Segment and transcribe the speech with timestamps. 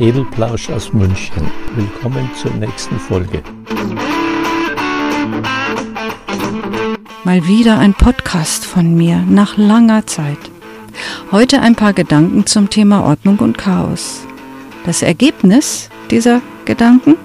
[0.00, 1.50] Edelplausch aus München.
[1.76, 3.42] Willkommen zur nächsten Folge.
[7.22, 10.38] Mal wieder ein Podcast von mir nach langer Zeit.
[11.30, 14.22] Heute ein paar Gedanken zum Thema Ordnung und Chaos.
[14.86, 17.16] Das Ergebnis dieser Gedanken?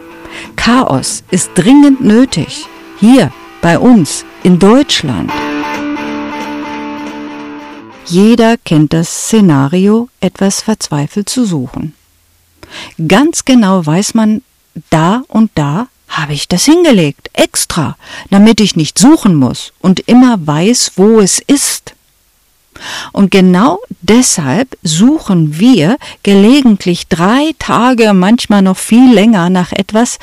[0.57, 2.67] Chaos ist dringend nötig.
[2.99, 3.31] Hier,
[3.61, 5.31] bei uns, in Deutschland.
[8.05, 11.93] Jeder kennt das Szenario, etwas verzweifelt zu suchen.
[13.07, 14.41] Ganz genau weiß man,
[14.89, 17.97] da und da habe ich das hingelegt, extra,
[18.29, 21.93] damit ich nicht suchen muss und immer weiß, wo es ist.
[23.13, 30.19] Und genau deshalb suchen wir gelegentlich drei Tage, manchmal noch viel länger nach etwas,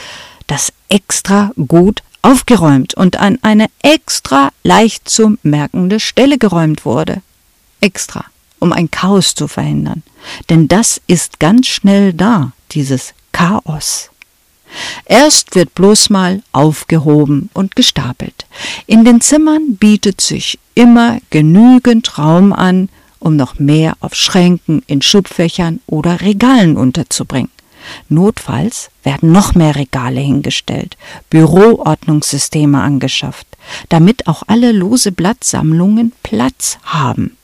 [0.46, 7.22] das extra gut aufgeräumt und an eine extra leicht zu merkende Stelle geräumt wurde.
[7.80, 8.24] Extra,
[8.62, 10.04] um ein Chaos zu verhindern.
[10.48, 14.10] Denn das ist ganz schnell da, dieses Chaos.
[15.04, 18.46] Erst wird bloß mal aufgehoben und gestapelt.
[18.86, 25.02] In den Zimmern bietet sich immer genügend Raum an, um noch mehr auf Schränken, in
[25.02, 27.50] Schubfächern oder Regalen unterzubringen.
[28.08, 30.96] Notfalls werden noch mehr Regale hingestellt,
[31.30, 33.48] Büroordnungssysteme angeschafft,
[33.88, 37.36] damit auch alle lose Blattsammlungen Platz haben.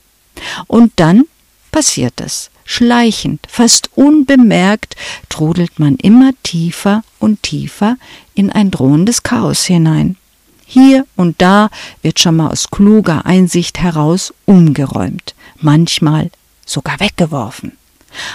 [0.67, 1.25] Und dann
[1.71, 2.49] passiert es.
[2.65, 4.95] Schleichend, fast unbemerkt,
[5.27, 7.97] trudelt man immer tiefer und tiefer
[8.35, 10.17] in ein drohendes Chaos hinein.
[10.65, 11.71] Hier und da
[12.03, 16.29] wird schon mal aus kluger Einsicht heraus umgeräumt, manchmal
[16.63, 17.71] sogar weggeworfen.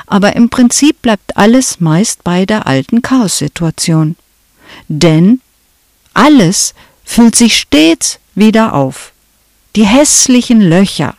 [0.07, 4.17] Aber im Prinzip bleibt alles meist bei der alten Chaos-Situation.
[4.89, 5.41] Denn
[6.13, 9.13] alles füllt sich stets wieder auf.
[9.77, 11.17] Die hässlichen Löcher,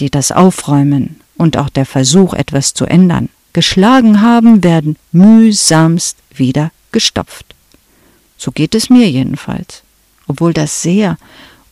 [0.00, 6.70] die das Aufräumen und auch der Versuch, etwas zu ändern, geschlagen haben, werden mühsamst wieder
[6.92, 7.54] gestopft.
[8.36, 9.82] So geht es mir jedenfalls,
[10.26, 11.16] obwohl das sehr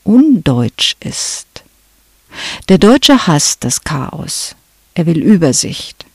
[0.03, 1.47] undeutsch ist.
[2.69, 4.57] Der Deutsche hasst das Chaos.
[4.95, 6.07] Er will Übersicht.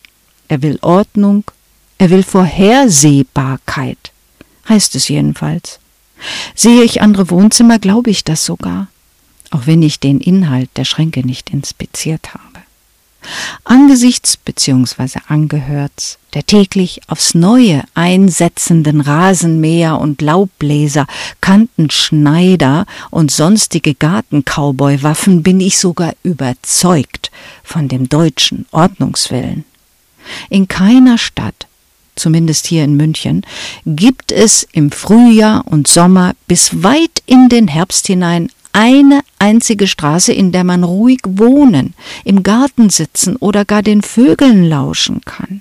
[0.47, 1.43] Er will Ordnung.
[1.97, 4.11] Er will Vorhersehbarkeit.
[4.67, 5.79] Heißt es jedenfalls.
[6.55, 8.87] Sehe ich andere Wohnzimmer, glaube ich das sogar,
[9.51, 12.59] auch wenn ich den Inhalt der Schränke nicht inspiziert habe.
[13.63, 15.19] Angesichts bzw.
[15.27, 21.07] angehört der täglich aufs Neue einsetzenden Rasenmäher und Laubbläser,
[21.41, 27.31] Kantenschneider und sonstige Garten-Cowboy-Waffen bin ich sogar überzeugt
[27.63, 29.65] von dem deutschen Ordnungswillen.
[30.49, 31.67] In keiner Stadt,
[32.15, 33.43] zumindest hier in München,
[33.85, 40.31] gibt es im Frühjahr und Sommer bis weit in den Herbst hinein eine einzige Straße,
[40.31, 45.59] in der man ruhig wohnen, im Garten sitzen oder gar den Vögeln lauschen kann.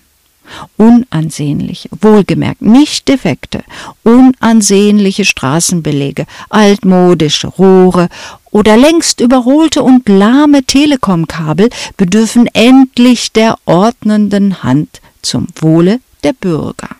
[0.76, 3.64] Unansehnliche, wohlgemerkt nicht defekte,
[4.04, 8.08] unansehnliche Straßenbelege, altmodische Rohre
[8.52, 16.97] oder längst überholte und lahme Telekomkabel bedürfen endlich der ordnenden Hand zum Wohle der Bürger.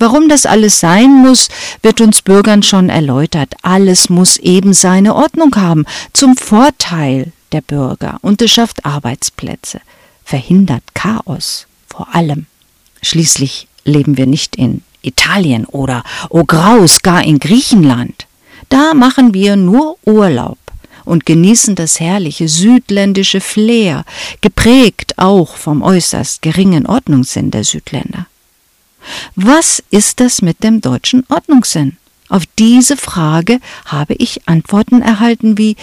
[0.00, 1.48] Warum das alles sein muss,
[1.82, 3.54] wird uns Bürgern schon erläutert.
[3.60, 5.84] Alles muss eben seine Ordnung haben,
[6.14, 9.82] zum Vorteil der Bürger, und es schafft Arbeitsplätze,
[10.24, 12.46] verhindert Chaos vor allem.
[13.02, 18.26] Schließlich leben wir nicht in Italien oder, oh Graus, gar in Griechenland.
[18.70, 20.56] Da machen wir nur Urlaub
[21.04, 24.06] und genießen das herrliche südländische Flair,
[24.40, 28.29] geprägt auch vom äußerst geringen Ordnungssinn der Südländer.
[29.34, 31.96] Was ist das mit dem deutschen Ordnungssinn?
[32.28, 35.76] Auf diese Frage habe ich Antworten erhalten wie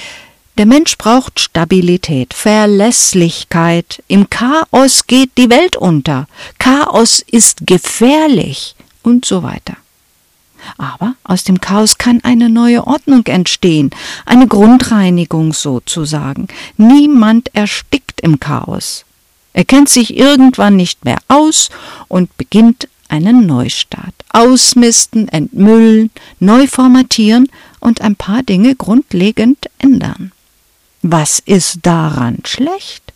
[0.57, 4.01] der Mensch braucht Stabilität, Verlässlichkeit.
[4.07, 6.27] Im Chaos geht die Welt unter.
[6.57, 9.77] Chaos ist gefährlich und so weiter.
[10.79, 13.91] Aber aus dem Chaos kann eine neue Ordnung entstehen,
[14.25, 16.47] eine Grundreinigung sozusagen.
[16.75, 19.05] Niemand erstickt im Chaos.
[19.53, 21.69] Er kennt sich irgendwann nicht mehr aus
[22.07, 24.13] und beginnt einen Neustart.
[24.31, 27.49] Ausmisten, entmüllen, neu formatieren
[27.79, 30.31] und ein paar Dinge grundlegend ändern.
[31.01, 33.07] Was ist daran schlecht?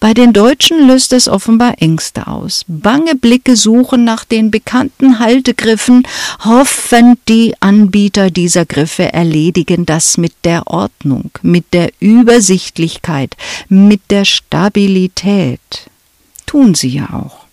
[0.00, 2.64] Bei den Deutschen löst es offenbar Ängste aus.
[2.68, 6.06] Bange Blicke suchen nach den bekannten Haltegriffen,
[6.44, 13.36] hoffend die Anbieter dieser Griffe erledigen das mit der Ordnung, mit der Übersichtlichkeit,
[13.68, 15.60] mit der Stabilität.
[16.46, 17.43] Tun sie ja auch.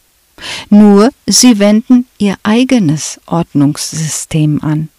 [0.70, 4.90] Nur sie wenden ihr eigenes Ordnungssystem an.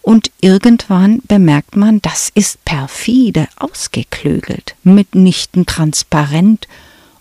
[0.00, 6.66] Und irgendwann bemerkt man, das ist perfide ausgeklügelt, mitnichten transparent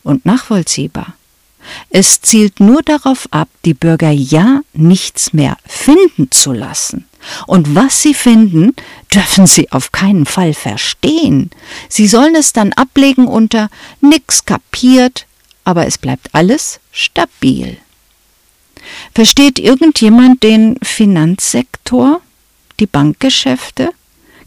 [0.03, 1.13] und nachvollziehbar.
[1.89, 7.06] Es zielt nur darauf ab, die Bürger ja nichts mehr finden zu lassen.
[7.45, 8.73] Und was sie finden,
[9.13, 11.50] dürfen sie auf keinen Fall verstehen.
[11.89, 13.69] Sie sollen es dann ablegen unter
[14.00, 15.25] nix kapiert,
[15.67, 17.75] aber es bleibt alles stabil.
[19.13, 22.21] Versteht irgendjemand den Finanzsektor,
[22.79, 23.89] die Bankgeschäfte?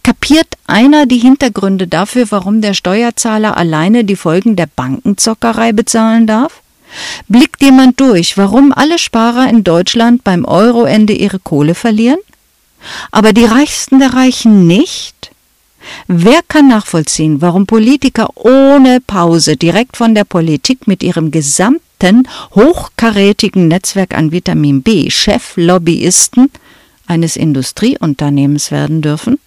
[0.03, 6.63] Kapiert einer die Hintergründe dafür, warum der Steuerzahler alleine die Folgen der Bankenzockerei bezahlen darf?
[7.29, 12.21] Blickt jemand durch, warum alle Sparer in Deutschland beim Euroende ihre Kohle verlieren?
[13.11, 15.20] Aber die Reichsten der Reichen nicht?
[16.07, 23.69] Wer kann nachvollziehen, warum Politiker ohne Pause direkt von der Politik mit ihrem gesamten hochkarätigen
[23.69, 26.51] Netzwerk an Vitamin B Cheflobbyisten
[27.07, 29.39] eines Industrieunternehmens werden dürfen?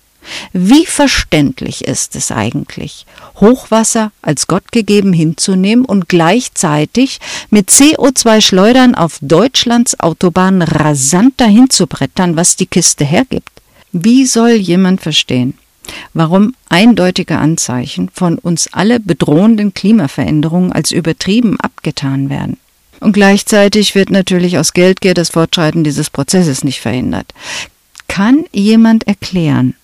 [0.53, 3.05] Wie verständlich ist es eigentlich,
[3.39, 7.19] Hochwasser als Gott gegeben hinzunehmen und gleichzeitig
[7.49, 13.49] mit CO2-Schleudern auf Deutschlands Autobahnen rasant dahin zu brettern, was die Kiste hergibt?
[13.91, 15.57] Wie soll jemand verstehen,
[16.13, 22.57] warum eindeutige Anzeichen von uns alle bedrohenden Klimaveränderungen als übertrieben abgetan werden?
[22.99, 27.33] Und gleichzeitig wird natürlich aus Geldgier das Fortschreiten dieses Prozesses nicht verhindert.
[28.07, 29.75] Kann jemand erklären,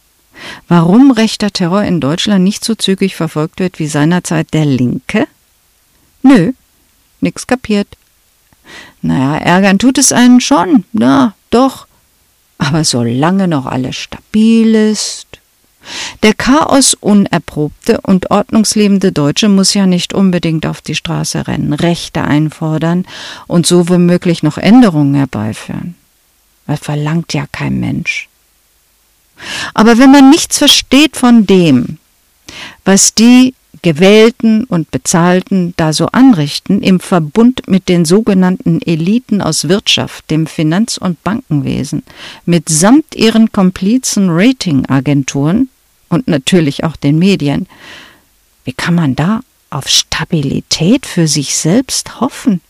[0.68, 5.28] warum rechter Terror in Deutschland nicht so zügig verfolgt wird wie seinerzeit der Linke?
[6.22, 6.54] Nö,
[7.19, 7.88] nix kapiert.
[9.02, 11.88] Naja, ärgern tut es einen schon, na, doch.
[12.57, 15.29] Aber solange noch alles stabil ist.
[16.24, 22.24] Der Chaos unerprobte und ordnungsliebende Deutsche muss ja nicht unbedingt auf die Straße rennen, Rechte
[22.24, 23.06] einfordern
[23.48, 25.96] und so womöglich noch Änderungen herbeiführen.
[26.68, 28.28] Das verlangt ja kein Mensch.
[29.74, 31.98] Aber wenn man nichts versteht von dem,
[32.84, 39.68] was die Gewählten und Bezahlten da so anrichten, im Verbund mit den sogenannten Eliten aus
[39.68, 42.04] Wirtschaft, dem Finanz- und Bankenwesen,
[42.46, 45.70] mitsamt ihren Komplizen Ratingagenturen
[46.10, 47.68] und natürlich auch den Medien,
[48.66, 52.62] wie kann man da auf Stabilität für sich selbst hoffen?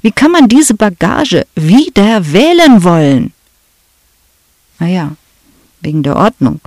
[0.00, 3.32] Wie kann man diese Bagage wieder wählen wollen?
[4.78, 5.16] Naja,
[5.80, 6.60] wegen der Ordnung,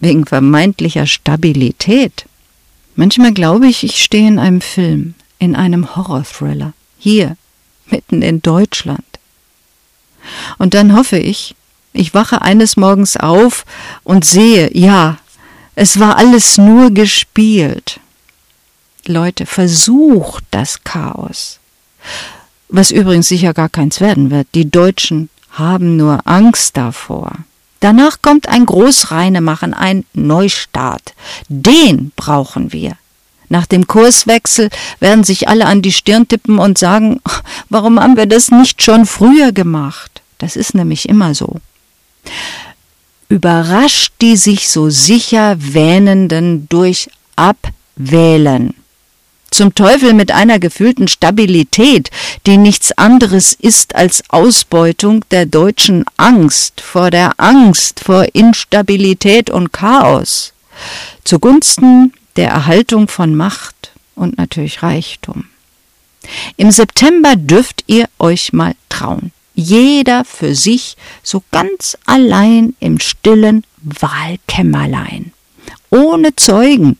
[0.00, 2.26] wegen vermeintlicher Stabilität.
[2.96, 7.36] Manchmal glaube ich, ich stehe in einem Film, in einem Horror-Thriller, hier,
[7.86, 9.04] mitten in Deutschland.
[10.58, 11.54] Und dann hoffe ich,
[11.92, 13.64] ich wache eines Morgens auf
[14.02, 15.18] und sehe, ja,
[15.74, 18.00] es war alles nur gespielt.
[19.06, 21.58] Leute, versucht das Chaos.
[22.68, 24.48] Was übrigens sicher gar keins werden wird.
[24.54, 27.32] Die Deutschen haben nur Angst davor.
[27.84, 31.12] Danach kommt ein Großreinemachen, ein Neustart.
[31.50, 32.92] Den brauchen wir.
[33.50, 34.70] Nach dem Kurswechsel
[35.00, 37.20] werden sich alle an die Stirn tippen und sagen,
[37.68, 40.22] warum haben wir das nicht schon früher gemacht?
[40.38, 41.60] Das ist nämlich immer so.
[43.28, 48.72] Überrascht die sich so sicher Wähnenden durch Abwählen.
[49.54, 52.10] Zum Teufel mit einer gefühlten Stabilität,
[52.44, 59.72] die nichts anderes ist als Ausbeutung der deutschen Angst vor der Angst vor Instabilität und
[59.72, 60.54] Chaos,
[61.22, 65.44] zugunsten der Erhaltung von Macht und natürlich Reichtum.
[66.56, 69.30] Im September dürft ihr euch mal trauen.
[69.54, 75.32] Jeder für sich, so ganz allein im stillen Wahlkämmerlein
[75.94, 76.98] ohne Zeugen,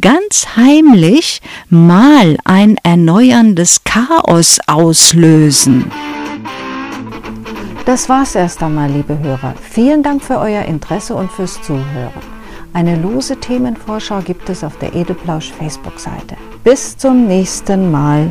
[0.00, 1.40] ganz heimlich
[1.70, 5.90] mal ein erneuerndes Chaos auslösen.
[7.86, 9.54] Das war's erst einmal, liebe Hörer.
[9.62, 12.36] Vielen Dank für euer Interesse und fürs Zuhören.
[12.72, 16.36] Eine lose Themenvorschau gibt es auf der Edelplausch Facebook-Seite.
[16.62, 18.30] Bis zum nächsten Mal.